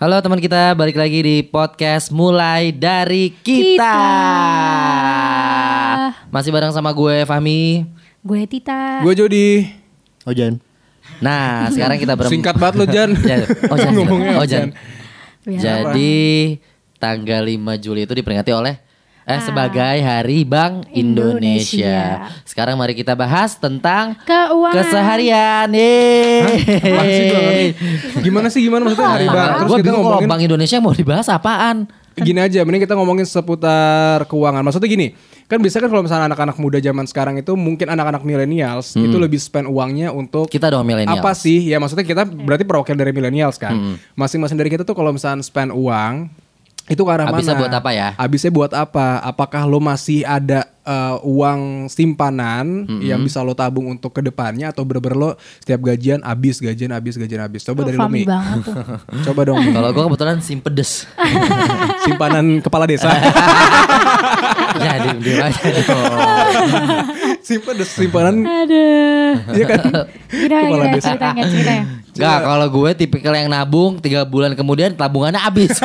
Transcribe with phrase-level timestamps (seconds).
[0.00, 3.84] Halo teman kita, balik lagi di podcast mulai dari kita.
[3.84, 4.00] Kita.
[6.32, 7.84] Masih bareng sama gue Fahmi.
[8.24, 9.04] Gue Tita.
[9.04, 9.68] Gue Jody.
[10.24, 10.56] Ojan.
[11.20, 13.12] Nah, sekarang kita berem- Singkat banget lo Jan.
[13.28, 13.76] Ya, oh.
[13.76, 14.72] Ngomongnya Oh Jan.
[15.44, 16.56] Biar Jadi
[16.96, 18.80] tanggal 5 Juli itu diperingati oleh
[19.22, 19.40] eh Ah.
[19.40, 22.20] sebagai Hari Bank Indonesia.
[22.20, 22.42] Indonesia.
[22.42, 24.74] Sekarang mari kita bahas tentang Keuangan.
[24.74, 25.68] keseharian.
[25.70, 26.40] Yeay.
[26.80, 27.28] ngerti.
[28.20, 29.50] Gimana sih gimana maksudnya hari bang?
[29.60, 31.86] Terus kita kalau ngomongin Bank Indonesia mau dibahas apaan?
[32.20, 34.60] gini aja, mending kita ngomongin seputar keuangan.
[34.60, 35.16] Maksudnya gini,
[35.48, 39.40] kan biasanya kan kalau misalnya anak-anak muda zaman sekarang itu mungkin anak-anak millennials itu lebih
[39.40, 41.16] spend uangnya untuk Kita dong milenial.
[41.16, 41.64] apa sih?
[41.64, 43.72] Ya maksudnya kita berarti perwakilan dari millennials kan.
[43.72, 43.96] Hmm.
[44.12, 46.28] Masing-masing dari kita tuh kalau misalnya spend uang
[46.90, 47.62] itu ke arah Habisnya mana?
[47.62, 48.08] buat apa ya?
[48.14, 49.22] Habisnya buat apa?
[49.22, 52.98] Apakah lo masih ada eh, uang simpanan Hmm.
[52.98, 57.14] yang bisa lo tabung untuk ke depannya atau bener-bener lo setiap gajian habis, gajian habis,
[57.14, 57.62] gajian habis?
[57.62, 58.26] Coba dari lo Mi.
[59.26, 59.62] Coba dong.
[59.62, 61.06] Kalau gue kebetulan simpedes.
[62.04, 63.06] simpanan kepala desa.
[64.80, 65.86] ya diem, diem aja dong.
[67.42, 69.32] Simpanan simpanan Aduh.
[69.52, 69.80] Iya kan?
[69.80, 71.08] Gimana, Kepala gimana desa.
[71.10, 71.84] ceritanya, ceritanya.
[72.10, 75.78] Enggak, kalau gue tipikal yang nabung tiga bulan kemudian tabungannya habis.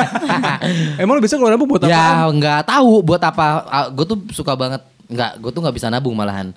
[1.00, 1.88] Emang lo bisa keluar nabung buat apa?
[1.88, 3.46] ya nggak tahu buat apa.
[3.64, 4.82] Ah, Gue tuh suka banget.
[5.06, 6.50] Nggak, gue tuh nggak bisa nabung malahan.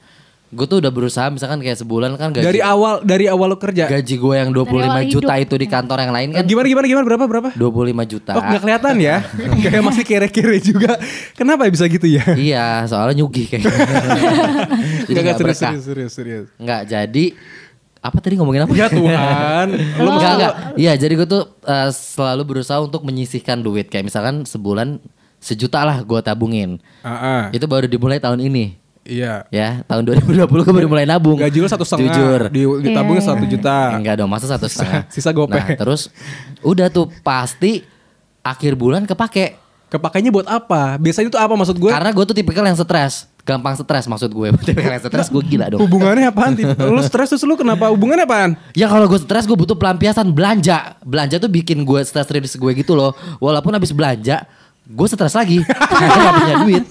[0.49, 3.85] Gue tuh udah berusaha misalkan kayak sebulan kan gaji Dari awal dari awal lo kerja.
[3.85, 5.45] gaji gue yang 25 awal juta hidup.
[5.45, 7.49] itu di kantor yang lain kan Gimana gimana gimana berapa berapa?
[7.53, 7.69] 25
[8.09, 8.31] juta.
[8.33, 9.17] Oh nggak kelihatan ya?
[9.69, 10.97] Kayak masih kere-kere juga.
[11.37, 12.25] Kenapa ya bisa gitu ya?
[12.33, 13.69] iya, soalnya nyugih kayaknya.
[15.05, 16.45] Jadi Enggak nggak serius, serius serius serius.
[16.57, 17.25] Nggak, jadi
[17.99, 18.73] apa tadi ngomongin apa?
[18.73, 19.67] Ya Tuhan.
[20.01, 20.53] Lo Enggak, enggak.
[20.79, 23.91] Iya, jadi gue tuh eh, selalu berusaha untuk menyisihkan duit.
[23.91, 25.03] Kayak misalkan sebulan
[25.37, 26.79] sejuta lah gue tabungin.
[27.03, 27.43] Ah, ah.
[27.51, 28.78] Itu baru dimulai tahun ini.
[29.07, 29.47] Iya.
[29.49, 31.39] Ya, tahun 2020 gue baru mulai nabung.
[31.39, 32.13] Gaji lo satu setengah.
[32.13, 32.41] Jujur.
[32.53, 33.51] Di, ditabungnya Iya, satu iya.
[33.51, 33.77] juta.
[33.97, 35.07] Enggak dong, masa satu setengah.
[35.13, 35.57] sisa gope.
[35.57, 36.13] Nah, terus
[36.61, 37.81] udah tuh pasti
[38.45, 39.57] akhir bulan kepake.
[39.89, 41.01] Kepakainya buat apa?
[41.01, 41.89] Biasanya itu apa maksud gue?
[41.89, 43.25] Karena gue tuh tipikal yang stres.
[43.41, 44.53] Gampang stres maksud gue.
[44.69, 45.81] tipikal yang stres gue gila dong.
[45.81, 46.53] Hubungannya apaan?
[46.93, 47.89] Lu stres terus lu kenapa?
[47.89, 48.53] Hubungannya apaan?
[48.77, 50.93] Ya kalau gue stres gue butuh pelampiasan belanja.
[51.01, 53.17] Belanja tuh bikin gue stres rilis gue gitu loh.
[53.41, 54.45] Walaupun habis belanja,
[54.89, 55.61] gue stres lagi.
[55.89, 56.83] Karena gak punya duit.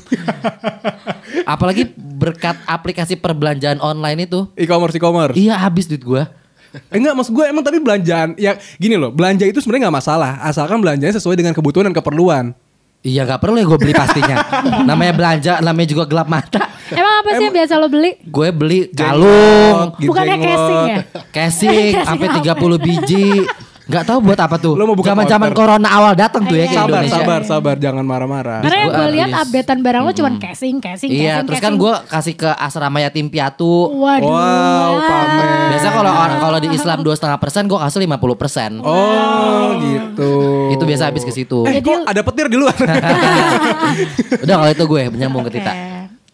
[1.43, 4.47] Apalagi berkat aplikasi perbelanjaan online itu.
[4.55, 5.35] E-commerce e-commerce.
[5.35, 6.23] Iya habis duit gue.
[6.69, 10.37] Eh, enggak maksud gue emang tapi belanjaan ya gini loh belanja itu sebenarnya nggak masalah
[10.45, 12.53] asalkan belanjanya sesuai dengan kebutuhan dan keperluan
[12.99, 14.37] Iya gak perlu ya gue beli pastinya.
[14.91, 16.67] namanya belanja, namanya juga gelap mata.
[16.91, 18.11] Emang apa sih yang biasa lo beli?
[18.27, 20.97] Gue beli kalung, gitu, Bukannya casing ya?
[21.31, 23.47] casing, sampai 30 biji.
[23.89, 24.77] Gak tahu buat apa tuh.
[24.77, 27.17] Lo mau buka Zaman-zaman corona awal datang tuh ya ke sabar Indonesia.
[27.17, 31.09] sabar sabar jangan marah-marah Karena yang gua gue lihat updatean barang lo cuman casing, casing,
[31.09, 33.89] Iya, casing, terus kan gue kasih ke asrama yatim piatu.
[33.97, 34.29] Waduh.
[34.29, 38.71] wow pamer Biasa kalau orang kalau di Islam dua setengah persen, gue kasih 50 persen.
[38.79, 40.33] oh gitu
[40.77, 41.65] Itu biasa habis ke situ.
[41.65, 42.77] eh kok ada petir di luar
[44.45, 45.73] Udah kalau itu gue menyambung ke Tita.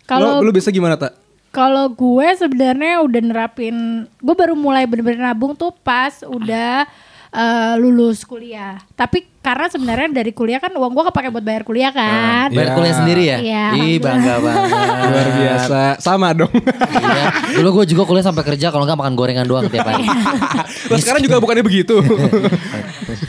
[0.05, 1.15] Kalau lu bisa gimana tak
[1.55, 3.75] kalau gue sebenarnya udah nerapin,
[4.11, 6.83] gue baru mulai bener-bener nabung tuh pas udah
[7.35, 8.79] eh, lulus kuliah.
[8.91, 12.49] Tapi karena sebenarnya dari kuliah kan uang gue kepake buat bayar kuliah kan.
[12.49, 12.75] Bayar Iya.
[12.75, 13.39] kuliah sendiri ya?
[13.39, 14.65] Iya, Ih bangga banget.
[15.05, 16.49] luar biasa sama dong
[16.95, 17.27] Iya.
[17.55, 20.07] Dulu gue juga kuliah sampai kerja kalau nggak makan gorengan doang tiap hari.
[20.87, 22.01] Lah sekarang juga bukannya begitu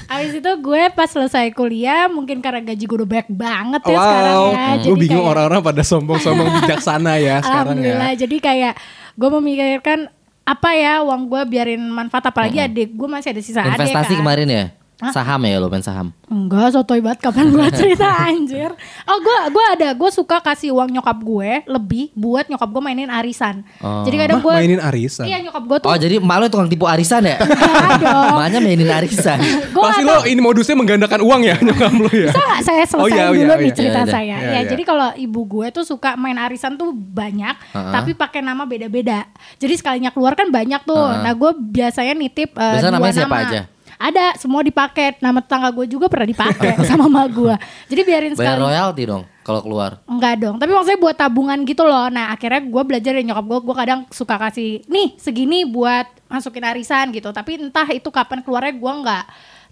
[0.08, 4.34] Abis itu gue pas selesai kuliah mungkin karena gaji gue udah banyak banget ya sekarang
[4.34, 4.68] wow ya.
[4.80, 8.10] gue bingung kayak- orang-orang pada sombong-sombong bijaksana ya sekarang Alhamdulillah.
[8.10, 8.74] ya Jadi kayak
[9.14, 10.00] gue memikirkan
[10.46, 14.20] apa ya uang gue biarin manfaat apalagi adik gue masih ada sisa adik Investasi kan.
[14.22, 14.66] kemarin ya?
[14.96, 16.16] Saham ya lo main saham?
[16.26, 18.72] Enggak, sotoy banget kapan gue cerita anjir.
[19.04, 23.10] Oh, gue gua ada, gue suka kasih uang nyokap gue lebih buat nyokap gue mainin
[23.10, 23.60] arisan.
[23.78, 24.02] Oh.
[24.02, 26.86] Jadi kadang gue mainin arisan Iya, nyokap gue tuh Oh jadi emak lo tukang tipu
[26.86, 27.36] arisan ya?
[27.38, 28.34] enggak dong.
[28.34, 29.38] Emaknya mainin arisan.
[29.68, 33.08] Gue Pasti lo ini modusnya menggandakan uang ya nyokap lo ya Bisa saya selesai Oh,
[33.08, 33.76] iya, dulu iya, nih iya.
[33.76, 34.14] cerita Iya, iya.
[34.14, 34.26] saya.
[34.32, 34.62] Iya, ya, iya.
[34.66, 37.92] jadi kalau ibu gue tuh suka main arisan tuh banyak, Ha-ha.
[37.92, 39.28] tapi pakai nama beda-beda.
[39.58, 40.96] Jadi sekalinya keluar kan banyak tuh.
[40.96, 41.22] Ha-ha.
[41.22, 43.46] Nah, gue biasanya nitip eh, Biasanya dua namanya siapa nama.
[43.46, 43.62] aja?
[43.96, 45.18] Ada, semua dipakai.
[45.24, 47.56] Nama tetangga gue juga pernah dipakai sama mama gue.
[47.88, 48.66] Jadi biarin Bayar sekali.
[48.68, 50.02] royalti dong kalau keluar.
[50.10, 52.10] Enggak dong, tapi maksudnya buat tabungan gitu loh.
[52.10, 56.66] Nah akhirnya gue belajar dari nyokap gue, gue kadang suka kasih, nih segini buat masukin
[56.66, 57.30] arisan gitu.
[57.30, 59.26] Tapi entah itu kapan keluarnya gue nggak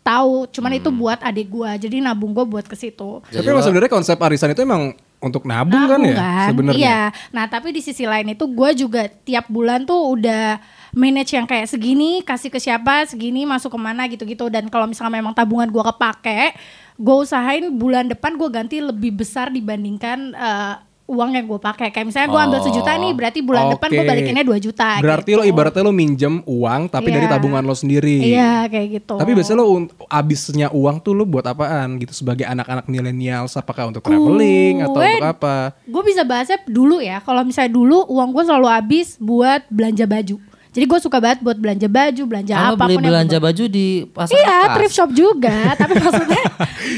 [0.06, 0.46] tahu.
[0.54, 3.24] Cuman itu buat adik gue, jadi nabung gue buat ke situ.
[3.26, 4.94] Tapi emang sebenarnya konsep arisan itu emang
[5.24, 7.02] untuk nabung, kan ya sebenarnya Iya.
[7.32, 10.60] Nah, tapi di sisi lain itu gue juga tiap bulan tuh udah
[10.94, 14.52] manage yang kayak segini, kasih ke siapa, segini masuk ke mana gitu-gitu.
[14.52, 16.54] Dan kalau misalnya memang tabungan gue kepake,
[17.00, 21.92] gue usahain bulan depan gue ganti lebih besar dibandingkan eh, uang yang gue pakai.
[21.92, 22.66] Kayak misalnya gue ambil Oh.
[22.66, 24.90] sejuta nih, berarti bulan depan gue balikinnya 2 juta.
[24.98, 25.40] Berarti gitu.
[25.40, 27.34] lo ibaratnya lo minjem uang tapi dari Iya.
[27.36, 28.18] tabungan lo sendiri.
[28.24, 29.16] Iya kayak gitu.
[29.20, 29.68] Tapi biasanya lo
[30.08, 35.14] abisnya uang tuh lo buat apaan gitu sebagai anak-anak milenial apakah untuk traveling atau Gue-
[35.18, 35.56] untuk apa?
[35.84, 37.20] gue bisa bahasnya dulu ya.
[37.20, 40.38] Kalau misalnya dulu uang gue selalu habis buat belanja baju.
[40.74, 43.46] Jadi gue suka banget buat belanja baju, belanja Kalau apa pun beli yang belanja gua-
[43.48, 44.74] baju di pasar Iya, bekas.
[44.74, 45.58] thrift shop juga.
[45.80, 46.44] tapi maksudnya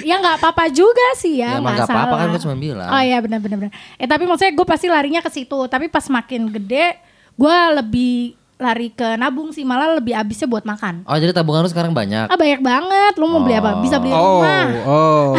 [0.02, 1.60] ya nggak apa-apa juga sih Ya, ya.
[1.60, 2.88] nggak apa-apa kan gue cuma bilang.
[2.88, 3.58] Oh iya benar-benar.
[3.60, 3.72] benar.
[3.94, 5.60] Eh tapi maksudnya gue pasti larinya ke situ.
[5.66, 6.96] Tapi pas makin gede,
[7.34, 8.16] gue lebih
[8.56, 9.62] lari ke nabung sih.
[9.62, 11.04] Malah lebih habisnya buat makan.
[11.04, 12.26] Oh jadi tabungan lu sekarang banyak.
[12.26, 13.14] Ah banyak banget.
[13.16, 13.84] Lu mau beli apa?
[13.84, 14.64] Bisa beli Oh, rumah.
[14.88, 15.30] oh.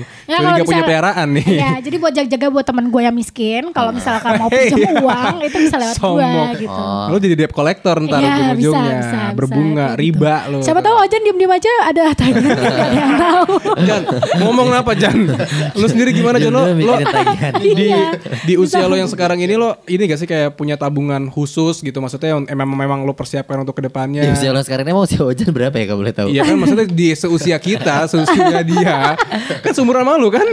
[0.30, 1.46] Ya, Jadi kalau gak punya peliharaan nih.
[1.50, 5.56] Iya, jadi buat jaga-jaga buat teman gue yang miskin, kalau misalkan mau pinjam uang itu
[5.58, 6.30] bisa lewat gue
[6.60, 6.82] gitu.
[7.10, 8.94] Lo jadi debt collector ntar Iya, ujung-ujungnya.
[8.94, 10.52] bisa, bisa, Berbunga, bisa, riba gitu.
[10.52, 10.58] lo.
[10.62, 13.44] Siapa tahu Ojan diem-diem aja ada tagihan ada yang tahu.
[13.80, 14.02] Jan,
[14.38, 15.18] ngomong apa Jan?
[15.80, 16.52] Lo sendiri gimana Jan?
[16.52, 17.52] Lo, Jangan lo tagihan.
[17.56, 18.04] di, Iya.
[18.44, 21.98] di usia lo yang sekarang ini lo ini gak sih kayak punya tabungan khusus gitu?
[21.98, 24.20] Maksudnya yang emang memang lo persiapkan untuk ke depannya?
[24.20, 26.28] Di usia lo sekarang ini mau usia Ojan berapa ya kalau boleh tahu?
[26.28, 29.16] Iya kan maksudnya di seusia kita, seusia dia
[29.64, 30.44] kan seumuran malu kan?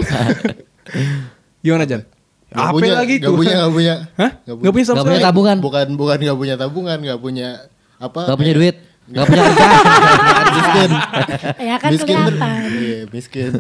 [1.64, 2.02] Gimana Jan?
[2.48, 3.96] Gak Apa punya, lagi gak punya, gak punya.
[4.16, 4.32] Hah?
[4.40, 5.28] Gak Gak punya sama Gak punya sekali?
[5.28, 7.48] tabungan, Bukan, bukan gak punya tabungan, gak punya
[7.98, 8.22] apa?
[8.24, 8.76] gak punya duit,
[9.10, 9.76] gak punya kerjaan.
[10.48, 10.90] miskin.
[11.60, 12.08] ya kan miskin.
[12.08, 12.62] kelihatan.
[12.72, 13.52] Iya, miskin.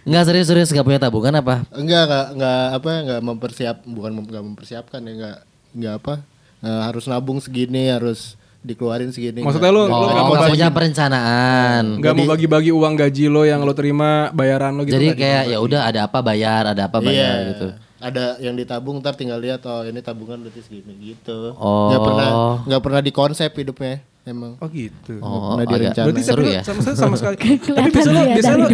[0.00, 1.64] Enggak serius-serius gak punya tabungan apa?
[1.72, 5.36] Enggak, enggak, enggak apa, enggak mempersiap, bukan mem, enggak mempersiapkan ya, enggak,
[5.72, 6.14] enggak apa,
[6.60, 9.40] eh, harus nabung segini, harus dikeluarin segini.
[9.40, 11.84] Maksudnya lu- Oh, lu nggak nggak mau punya perencanaan.
[11.96, 15.18] Gak mau bagi-bagi uang gaji lo yang lo terima bayaran lo gitu Jadi nggak?
[15.18, 17.66] kayak ya udah ada apa bayar, ada apa bayar Iya, gitu.
[18.00, 21.52] Ada yang ditabung ntar tinggal lihat oh ini tabungan berarti segini gitu.
[21.54, 21.88] Oh.
[21.88, 22.28] Nggak pernah
[22.64, 24.56] nggak pernah dikonsep hidupnya emang.
[24.56, 25.20] Oh gitu.
[25.20, 26.06] Oh, pernah agak direncanain.
[26.06, 26.62] Berarti seru ya.
[26.62, 27.36] sama, sama, sama sekali.
[27.76, 28.66] Tapi biasa lo, biasa lo,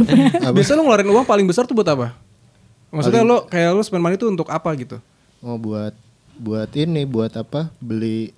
[0.52, 2.14] biasa lo ngeluarin uang paling besar tuh buat apa?
[2.88, 4.98] Maksudnya lo kayak lo spend money tuh untuk apa gitu?
[5.40, 5.90] Oh buat
[6.36, 7.70] buat ini buat apa?
[7.78, 8.30] Beli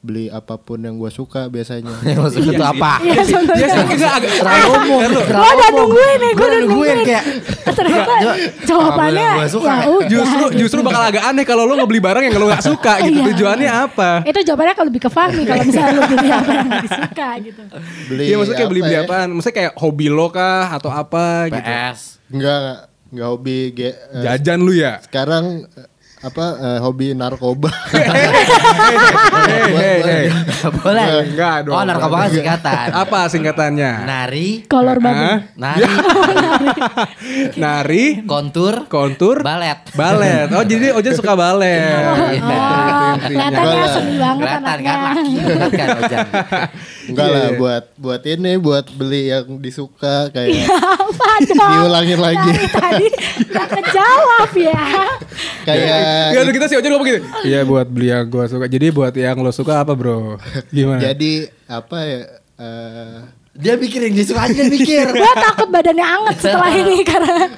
[0.00, 1.92] beli apa pun yang gua suka biasanya.
[2.20, 2.92] Maksudnya itu apa?
[3.00, 3.74] Iya Dia sebenarnya.
[3.84, 5.00] enggak agak Terlalu umum.
[5.12, 7.24] Gue udah nungguin nih, gue Gue udah nungguin kayak
[7.80, 8.12] Ternyata
[8.64, 9.70] jawabannya yang suka?
[9.70, 10.08] ya udah.
[10.08, 13.18] justru justru bakal agak aneh kalau lo ngebeli barang yang lo nggak suka gitu.
[13.20, 13.26] Iya.
[13.32, 14.10] Tujuannya apa?
[14.24, 17.62] Itu jawabannya kalau lebih ke Fahmi kalau misalnya lu beli apa yang gak disuka gitu.
[18.08, 19.02] Beli Iya maksudnya kayak beli beli ya?
[19.04, 19.28] apaan?
[19.36, 21.60] Maksudnya kayak hobi lo kah atau apa gitu?
[21.68, 22.00] PS.
[22.32, 22.78] Enggak enggak
[23.10, 23.94] enggak hobi eh,
[24.24, 24.92] Jajan lu ya?
[25.04, 25.44] sekarang
[26.20, 27.72] apa eh, hobi narkoba.
[29.40, 30.24] Hei, hei,
[30.76, 31.06] boleh.
[31.24, 31.72] Enggak dong.
[31.72, 32.86] Oh narkoba kan singkatan.
[32.92, 33.92] Apa singkatannya?
[34.04, 35.00] Nari, Kolor.
[35.00, 35.40] Hah?
[35.56, 35.88] nari,
[37.62, 39.80] Nari, kontur, kontur, balet.
[39.92, 40.52] balet.
[40.52, 41.80] Oh jadi Ojan suka balet.
[41.80, 42.52] Iya.
[42.52, 46.26] Oh, kelihatannya seni banget Kelihatan kan laki banget kan Ojan.
[47.08, 47.56] Enggak lah Iya.
[47.56, 51.70] buat buat ini buat beli yang disuka kayak Apa dong?
[51.80, 52.52] diulangin lagi.
[52.68, 53.06] Tadi
[53.48, 54.84] gak kejawab ya.
[55.64, 55.96] kayak
[56.30, 57.20] Enggak ada kita sih Ojan ngomong gitu.
[57.42, 58.66] Iya buat beli yang gue suka.
[58.66, 60.36] Jadi buat yang lo suka apa bro?
[60.68, 61.00] Gimana?
[61.00, 61.32] jadi
[61.66, 62.20] apa ya
[62.56, 63.18] eh,
[63.50, 65.06] Dia mikir yang disuka aja dia mikir.
[65.16, 67.50] Gue takut badannya anget setelah ini karena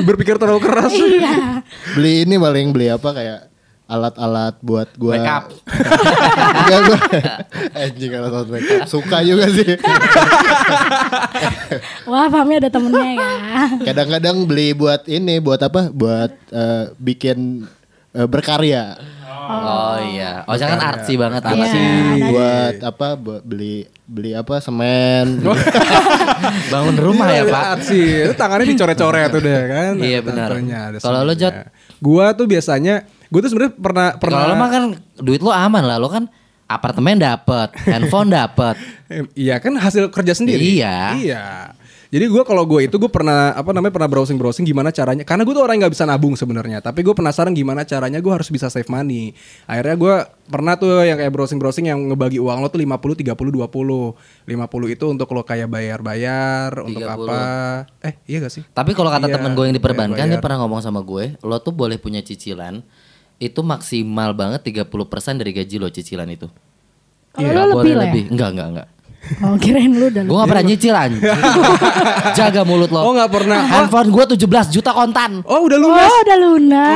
[0.00, 0.90] Berpikir terlalu keras.
[0.90, 1.60] iya.
[1.92, 3.40] beli ini paling beli apa kayak
[3.86, 5.44] alat-alat buat gua Make up.
[6.58, 6.98] Enggak gua
[7.76, 9.78] anjing alat-alat make up suka juga sih
[12.02, 13.30] Wah Fahmi ada temennya ya.
[13.84, 17.62] kadang-kadang beli buat ini buat apa buat eh, bikin
[18.16, 18.96] eh, berkarya
[19.46, 20.42] Oh iya.
[20.50, 21.54] Ojan kan artsy banget Iya.
[21.54, 21.82] artsy.
[22.26, 25.38] buat apa buat beli beli apa semen
[26.72, 27.86] Bangun rumah ya Pak.
[27.86, 28.26] sih.
[28.26, 29.92] Itu tangannya dicoret-coret udah kan.
[30.02, 30.50] Iya, benar.
[30.98, 31.34] Kalau lo.
[31.36, 31.54] Jot?
[32.02, 34.82] Gua tuh biasanya gue tuh sebenarnya pernah pernah Kalau lo mah kan
[35.22, 35.96] duit lo aman lah.
[35.98, 36.26] Lo kan
[36.66, 38.74] apartemen dapet, handphone dapet.
[39.06, 40.82] Em, Iya kan hasil kerja sendiri.
[40.82, 41.14] Iya.
[41.14, 41.44] Iya.
[42.06, 45.42] Jadi gue kalau gue itu gue pernah apa namanya pernah browsing browsing gimana caranya karena
[45.42, 48.46] gue tuh orang yang nggak bisa nabung sebenarnya tapi gue penasaran gimana caranya gue harus
[48.46, 49.34] bisa save money
[49.66, 50.14] akhirnya gue
[50.46, 53.66] pernah tuh yang kayak browsing browsing yang ngebagi uang lo tuh 50 30 20
[54.46, 57.10] 50 itu untuk lo kayak bayar bayar untuk 30.
[57.10, 57.40] apa
[58.00, 60.44] eh iya gak sih Tapi kalau kata Iya, temen gue yang di perbankan dia bayar-bayar.
[60.46, 62.86] pernah ngomong sama gue, lo tuh boleh punya cicilan
[63.36, 64.88] itu maksimal banget 30%
[65.36, 66.46] dari gaji lo cicilan itu.
[67.34, 68.04] Kalau Nggak lo boleh lebih lah ya?
[68.08, 68.24] lebih.
[68.32, 68.88] Enggak, enggak, enggak.
[69.42, 71.22] Oh kirain lu udah Gue gak pernah nyicil anjing.
[72.38, 73.00] Jaga mulut lo.
[73.04, 73.58] Oh, nggak pernah.
[73.66, 75.42] Handphone gue 17 juta kontan.
[75.44, 76.95] oh udah Oh lunas udah lunas.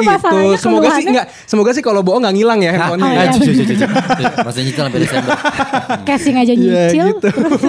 [0.00, 0.58] Gitu.
[0.58, 3.04] Semoga sih enggak, semoga sih kalau bohong nggak ngilang ya handphonenya.
[3.04, 3.32] Oh, Ah, iya.
[3.32, 3.88] cuy, cuy, cuy, cuy.
[4.46, 5.30] Masih nyicil sampai Desember.
[6.08, 7.06] casing aja Iya nyicil.
[7.12, 7.28] gitu.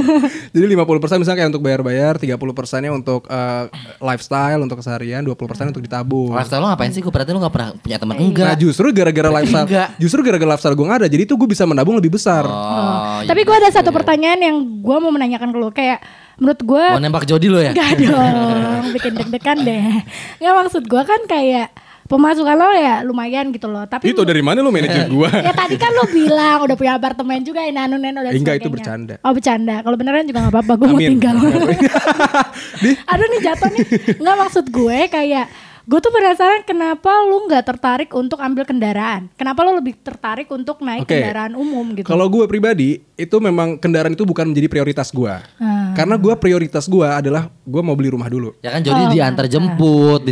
[0.56, 0.86] Jadi 50%
[1.18, 3.66] misalnya kayak untuk bayar-bayar, 30%-nya untuk eh,
[4.00, 5.36] lifestyle, untuk keseharian, 20%
[5.70, 6.32] untuk ditabung.
[6.32, 7.00] Lifestyle lo ngapain sih?
[7.00, 8.56] Gue berarti lo gak pernah punya teman Nah enggak.
[8.58, 9.88] justru gara-gara lifestyle, Enggak.
[9.98, 12.44] justru gara-gara lifestyle gue gak ada, jadi tuh gue bisa menabung lebih besar.
[12.44, 16.00] Oh, Tapi gue ada satu pertanyaan yang gue mau menanyakan ke lu kayak
[16.36, 17.72] menurut gue Mau nembak Jody lo ya?
[17.72, 19.84] Gak dong, bikin deg-degan deh.
[20.38, 21.68] Nggak maksud gue kan kayak
[22.10, 23.86] pemasukan lo ya lumayan gitu loh.
[23.86, 25.30] Tapi Itu dari mana lu manajer gua?
[25.48, 28.70] ya tadi kan lo bilang udah punya apartemen juga ini anu neno dan Enggak, itu
[28.74, 29.22] bercanda.
[29.22, 29.86] Oh bercanda.
[29.86, 30.74] Kalau beneran juga nggak apa-apa.
[30.82, 31.36] Gue mau tinggal.
[33.14, 33.86] Aduh nih jatuh nih.
[34.22, 35.46] Nggak maksud gue kayak
[35.90, 39.26] gue tuh penasaran kenapa lu nggak tertarik untuk ambil kendaraan?
[39.34, 41.18] Kenapa lu lebih tertarik untuk naik Oke.
[41.18, 42.06] kendaraan umum gitu?
[42.06, 45.42] Kalau gue pribadi itu memang kendaraan itu bukan menjadi prioritas gua.
[45.58, 45.90] Ah.
[45.92, 48.54] Karena gua prioritas gua adalah gua mau beli rumah dulu.
[48.60, 50.28] Ya kan Jody Oh, diantar jemput, Iya,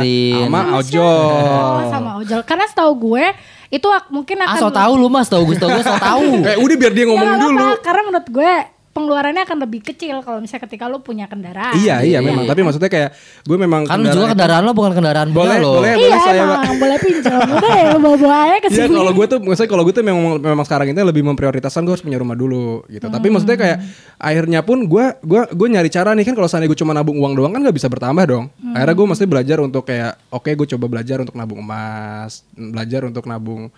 [0.00, 0.48] disetirin.
[0.48, 1.76] sama Oh ojol.
[1.92, 2.40] sama ojol.
[2.42, 3.24] Karena setahu gue
[3.68, 6.40] itu mungkin akan Ah, so tahu lu mas, tahu gue, tahu gue, so tahu.
[6.40, 7.60] Kayak udah biar dia Ya, ngomong nggak dulu.
[7.60, 8.52] apa-apa, Karena menurut gue
[8.92, 11.72] pengeluarannya akan lebih kecil kalau misalnya ketika lu punya kendaraan.
[11.74, 12.44] Iya, iya memang.
[12.44, 15.80] Tapi maksudnya kayak gue memang Kan juga itu- kendaraan lo bukan kendaraan Boleh, lo.
[15.80, 15.96] boleh.
[15.96, 17.40] Iya saya, emang boleh pinjam.
[17.56, 18.94] Udah ya bawa-bawa aja ke Iya sini.
[18.94, 22.04] kalau gue tuh maksudnya kalau gue tuh memang memang sekarang ini lebih memprioritaskan gue harus
[22.04, 23.06] punya rumah dulu gitu.
[23.06, 23.32] Tapi Hmm.
[23.32, 23.78] maksudnya kayak
[24.16, 27.32] akhirnya pun gue gue gue nyari cara nih kan kalau seandainya gue cuma nabung uang
[27.34, 28.44] doang kan nggak bisa bertambah dong.
[28.54, 28.76] Hmm.
[28.76, 33.24] Akhirnya gue mesti belajar untuk kayak oke gue coba belajar untuk nabung emas, belajar untuk
[33.24, 33.72] nabung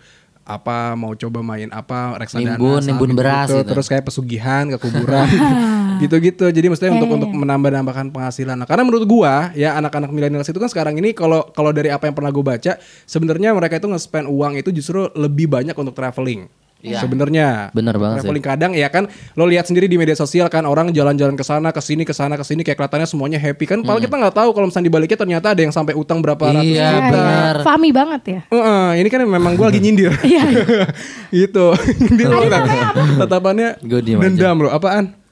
[0.45, 3.65] apa mau coba main apa reksadana Nimbun, nimbun beras gitu.
[3.65, 3.71] gitu.
[3.73, 5.25] terus kayak pesugihan ke kuburan
[6.05, 10.61] gitu-gitu jadi maksudnya untuk untuk menambah-nambahkan penghasilan nah, karena menurut gua ya anak-anak milenial itu
[10.61, 12.77] kan sekarang ini kalau kalau dari apa yang pernah gue baca
[13.09, 16.45] sebenarnya mereka itu nge-spend uang itu justru lebih banyak untuk traveling
[16.85, 17.01] Iya.
[17.01, 18.29] sebenarnya Bener banget sih.
[18.29, 21.73] traveling kadang ya kan lo lihat sendiri di media sosial kan orang jalan-jalan ke sana
[21.73, 24.53] ke sini ke sana ke sini kayak kelihatannya semuanya happy kan padahal kita nggak tahu
[24.53, 27.11] kalau misalnya dibaliknya ternyata ada yang sampai utang berapa ratus Iya, Iya, juta iya.
[27.11, 27.55] benar.
[27.65, 28.41] Fahmi banget ya.
[28.47, 30.13] Heeh, ini kan memang gue lagi nyindir.
[30.21, 30.45] Iya.
[31.41, 31.67] gitu.
[31.99, 32.93] nyindir apa?
[33.19, 34.71] Tatapannya dendam loh.
[34.71, 35.24] Apaan?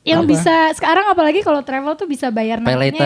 [0.00, 3.04] Yang bisa sekarang apalagi kalau travel tuh bisa bayar Pay namanya later.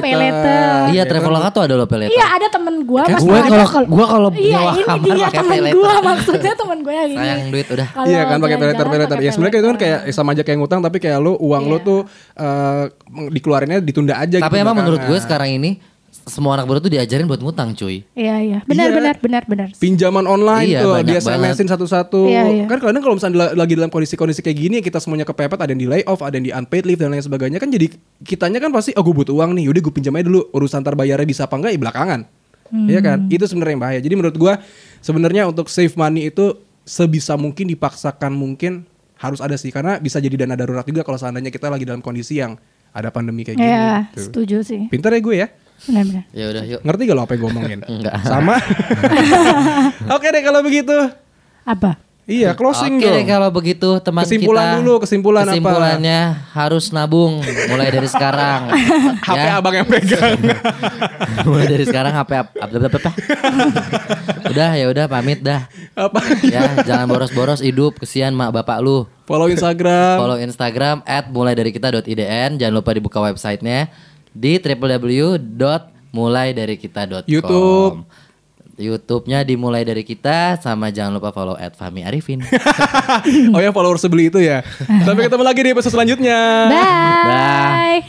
[0.00, 0.88] iya.
[0.90, 2.08] Iya, Traveloka tuh ada lo pelet.
[2.08, 5.14] Iya ada temen gue Kan pas gue ada kalau- gua kalau Iya ini kamar dia
[5.20, 6.00] pakai temen pay gue later.
[6.02, 7.88] maksudnya temen gue yang ini Sayang duit udah.
[7.90, 9.10] Kalau iya kan pakai pay jalan-jalan later, pay later.
[9.12, 11.76] pakai Ya sebenarnya itu kan kayak sama aja kayak ngutang tapi kayak lo uang lo
[11.76, 11.84] Iya.
[11.84, 12.00] tuh
[12.34, 12.84] eh,
[13.28, 15.24] dikeluarinnya ditunda aja Tapi gitu emang menurut gue belakangan.
[15.26, 15.70] sekarang ini
[16.10, 18.02] semua anak baru tuh diajarin buat ngutang cuy.
[18.12, 18.94] Iya iya benar Iya.
[18.94, 22.26] benar benar benar Pinjaman online Iya, tuh, dia SMS-in satu-satu.
[22.26, 22.64] Iya, iya.
[22.66, 25.78] Kan kadang kalau misalnya la- lagi dalam kondisi-kondisi kayak gini, kita semuanya kepepet, ada yang
[25.78, 27.86] di layoff, ada yang di unpaid leave dan lain sebagainya kan jadi
[28.20, 30.94] kitanya kan pasti, oh gue butuh uang nih, udah gue pinjam aja dulu, urusan ntar
[30.94, 32.20] bayarnya bisa apa enggak ya belakangan.
[32.70, 33.18] Iya kan?
[33.26, 33.98] Itu sebenarnya yang bahaya.
[33.98, 34.62] Jadi menurut gua
[34.98, 38.86] sebenarnya untuk save money itu sebisa mungkin dipaksakan mungkin
[39.16, 42.38] harus ada sih karena bisa jadi dana darurat juga kalau seandainya kita lagi dalam kondisi
[42.38, 42.54] yang
[42.90, 43.66] ada pandemi kayak gini.
[43.66, 45.48] Iya setuju sih Pintar ya gue ya?
[46.30, 46.80] Ya udah yuk.
[46.82, 47.80] Ngerti gak lo apa yang gue omongin?
[47.90, 48.14] Enggak.
[48.22, 48.56] Sama?
[50.16, 50.96] Oke deh kalau begitu.
[51.62, 53.14] apa Iya, closing Oke dong.
[53.16, 54.76] deh kalau begitu teman Kesimpulan kita.
[54.78, 55.50] dulu, kesimpulan apa?
[55.50, 56.20] Kesimpulannya
[56.52, 58.70] harus nabung mulai dari sekarang.
[59.26, 59.58] HP ya.
[59.58, 60.38] abang yang pegang.
[61.42, 63.18] mulai dari sekarang HP ap- ap- ap- ap-
[64.46, 65.66] Udah ya udah pamit dah.
[65.98, 66.22] apa?
[66.46, 69.10] Ya jangan boros-boros hidup kesian mak bapak lu.
[69.26, 70.14] Follow Instagram.
[70.16, 72.62] Follow Instagram at mulai dari kita.idn.
[72.62, 73.90] Jangan lupa dibuka websitenya
[74.34, 77.22] di www.mulaidarikita.com.
[77.26, 78.04] YouTube.
[78.80, 82.40] YouTube-nya dimulai dari kita sama jangan lupa follow at Fahmi Arifin.
[83.54, 84.64] oh ya follower sebeli itu ya.
[85.06, 86.72] Sampai ketemu lagi di episode selanjutnya.
[86.72, 86.80] bye
[87.28, 88.00] Dah.